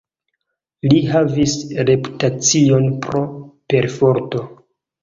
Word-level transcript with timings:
Li 0.93 1.01
havis 1.09 1.53
reputacion 1.91 2.91
pro 3.07 3.23
perforto. 3.75 4.45